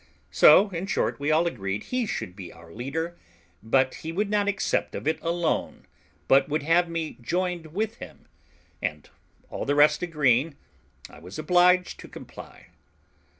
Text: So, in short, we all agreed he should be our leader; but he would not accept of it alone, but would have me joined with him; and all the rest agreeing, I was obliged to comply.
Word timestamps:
So, 0.31 0.71
in 0.71 0.87
short, 0.87 1.19
we 1.19 1.29
all 1.29 1.45
agreed 1.45 1.83
he 1.83 2.07
should 2.07 2.35
be 2.35 2.51
our 2.51 2.73
leader; 2.73 3.19
but 3.61 3.93
he 4.01 4.11
would 4.11 4.31
not 4.31 4.47
accept 4.47 4.95
of 4.95 5.07
it 5.07 5.21
alone, 5.21 5.85
but 6.27 6.49
would 6.49 6.63
have 6.63 6.89
me 6.89 7.19
joined 7.21 7.67
with 7.67 7.97
him; 7.97 8.25
and 8.81 9.07
all 9.51 9.63
the 9.63 9.75
rest 9.75 10.01
agreeing, 10.01 10.55
I 11.07 11.19
was 11.19 11.37
obliged 11.37 11.99
to 11.99 12.07
comply. 12.07 12.69